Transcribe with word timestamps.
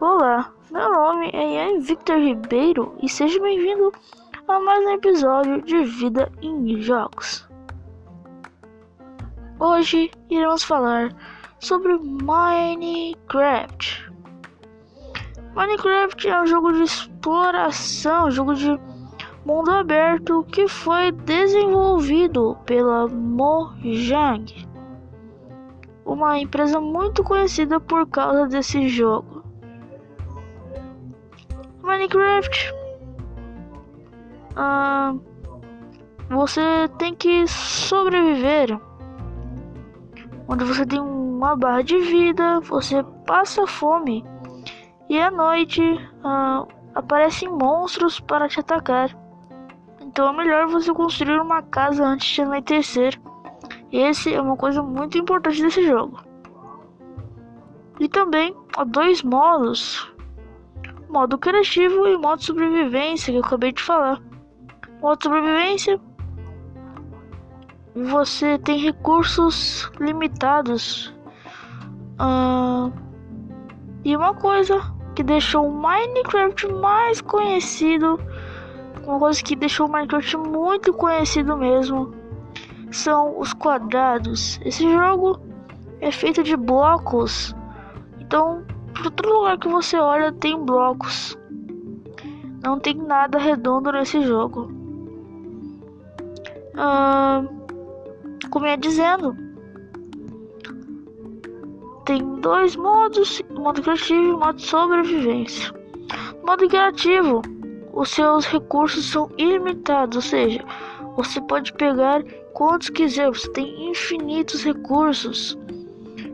Olá, 0.00 0.50
meu 0.70 0.90
nome 0.90 1.28
é 1.34 1.56
Ian 1.56 1.80
Victor 1.80 2.16
Ribeiro 2.16 2.94
e 3.02 3.08
seja 3.08 3.38
bem-vindo 3.38 3.92
a 4.48 4.58
mais 4.58 4.86
um 4.86 4.92
episódio 4.92 5.60
de 5.60 5.84
Vida 5.84 6.32
em 6.40 6.80
Jogos. 6.80 7.46
Hoje 9.58 10.10
iremos 10.30 10.64
falar 10.64 11.14
sobre 11.58 11.98
Minecraft. 11.98 14.10
Minecraft 15.54 16.28
é 16.28 16.40
um 16.40 16.46
jogo 16.46 16.72
de 16.72 16.84
exploração, 16.84 18.28
um 18.28 18.30
jogo 18.30 18.54
de 18.54 18.80
mundo 19.44 19.70
aberto 19.70 20.44
que 20.44 20.66
foi 20.66 21.12
desenvolvido 21.12 22.56
pela 22.64 23.06
Mojang, 23.06 24.66
uma 26.06 26.38
empresa 26.38 26.80
muito 26.80 27.22
conhecida 27.22 27.78
por 27.78 28.08
causa 28.08 28.46
desse 28.46 28.88
jogo. 28.88 29.39
Minecraft. 31.90 32.72
Ah, 34.54 35.12
você 36.28 36.88
tem 36.98 37.12
que 37.16 37.44
sobreviver. 37.48 38.80
Onde 40.46 40.64
você 40.64 40.86
tem 40.86 41.00
uma 41.00 41.56
barra 41.56 41.82
de 41.82 41.98
vida, 41.98 42.60
você 42.60 43.02
passa 43.26 43.66
fome. 43.66 44.24
E 45.08 45.18
à 45.20 45.32
noite 45.32 45.82
ah, 46.22 46.64
aparecem 46.94 47.48
monstros 47.48 48.20
para 48.20 48.48
te 48.48 48.60
atacar. 48.60 49.10
Então 50.00 50.28
é 50.28 50.36
melhor 50.36 50.68
você 50.68 50.94
construir 50.94 51.40
uma 51.40 51.60
casa 51.60 52.04
antes 52.04 52.28
de 52.28 52.42
anoitecer. 52.42 53.20
Esse 53.90 54.32
é 54.32 54.40
uma 54.40 54.56
coisa 54.56 54.80
muito 54.80 55.18
importante 55.18 55.60
desse 55.60 55.84
jogo. 55.84 56.20
E 57.98 58.08
também 58.08 58.54
há 58.76 58.84
dois 58.84 59.24
modos 59.24 60.08
modo 61.10 61.36
criativo 61.36 62.06
e 62.06 62.16
modo 62.16 62.42
sobrevivência 62.42 63.32
que 63.32 63.38
eu 63.38 63.44
acabei 63.44 63.72
de 63.72 63.82
falar. 63.82 64.20
Modo 65.02 65.22
sobrevivência, 65.22 66.00
você 67.94 68.58
tem 68.58 68.78
recursos 68.78 69.90
limitados. 69.98 71.12
Uh, 72.20 72.92
e 74.04 74.16
uma 74.16 74.34
coisa 74.34 74.80
que 75.14 75.22
deixou 75.22 75.66
o 75.66 75.72
Minecraft 75.72 76.68
mais 76.74 77.20
conhecido, 77.20 78.20
uma 79.04 79.18
coisa 79.18 79.42
que 79.42 79.56
deixou 79.56 79.88
o 79.88 79.92
Minecraft 79.92 80.36
muito 80.36 80.92
conhecido 80.92 81.56
mesmo, 81.56 82.14
são 82.90 83.38
os 83.38 83.52
quadrados. 83.52 84.60
Esse 84.64 84.88
jogo 84.90 85.40
é 86.00 86.12
feito 86.12 86.42
de 86.42 86.56
blocos, 86.56 87.54
então 88.20 88.64
por 88.94 89.10
todo 89.10 89.28
lugar 89.28 89.58
que 89.58 89.68
você 89.68 89.96
olha 89.96 90.32
tem 90.32 90.56
blocos. 90.58 91.36
Não 92.62 92.78
tem 92.78 92.94
nada 92.94 93.38
redondo 93.38 93.90
nesse 93.90 94.22
jogo. 94.22 94.70
Ah, 96.76 97.42
como 98.50 98.66
ia 98.66 98.76
dizendo, 98.76 99.36
tem 102.04 102.22
dois 102.40 102.76
modos: 102.76 103.42
modo 103.50 103.82
criativo 103.82 104.20
e 104.20 104.32
modo 104.32 104.60
sobrevivência. 104.60 105.72
modo 106.44 106.68
criativo, 106.68 107.42
os 107.92 108.10
seus 108.10 108.46
recursos 108.46 109.10
são 109.10 109.30
ilimitados, 109.38 110.16
ou 110.16 110.22
seja, 110.22 110.64
você 111.16 111.40
pode 111.40 111.72
pegar 111.74 112.22
quantos 112.52 112.90
quiser, 112.90 113.28
você 113.28 113.50
tem 113.52 113.90
infinitos 113.90 114.64
recursos. 114.64 115.58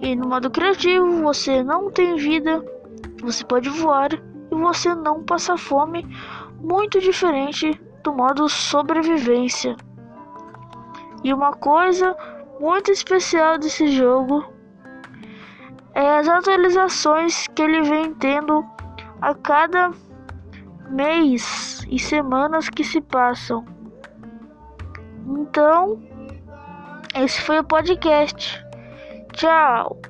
E 0.00 0.16
no 0.16 0.28
modo 0.28 0.50
criativo, 0.50 1.22
você 1.22 1.62
não 1.62 1.90
tem 1.90 2.16
vida, 2.16 2.64
você 3.22 3.44
pode 3.44 3.68
voar 3.68 4.12
e 4.14 4.54
você 4.54 4.94
não 4.94 5.22
passa 5.22 5.56
fome, 5.58 6.06
muito 6.58 6.98
diferente 7.00 7.78
do 8.02 8.12
modo 8.12 8.48
sobrevivência. 8.48 9.76
E 11.22 11.34
uma 11.34 11.52
coisa 11.52 12.16
muito 12.58 12.90
especial 12.90 13.58
desse 13.58 13.88
jogo 13.88 14.44
é 15.94 16.18
as 16.18 16.28
atualizações 16.28 17.46
que 17.48 17.62
ele 17.62 17.82
vem 17.82 18.14
tendo 18.14 18.64
a 19.20 19.34
cada 19.34 19.90
mês 20.88 21.86
e 21.90 21.98
semanas 21.98 22.70
que 22.70 22.82
se 22.82 23.00
passam. 23.02 23.64
Então, 25.26 26.02
esse 27.14 27.40
foi 27.42 27.58
o 27.58 27.64
podcast. 27.64 28.64
叫。 29.40 30.09